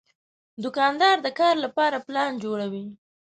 دوکاندار 0.63 1.15
د 1.25 1.27
کار 1.39 1.55
لپاره 1.65 2.03
پلان 2.07 2.31
جوړوي. 2.43 2.85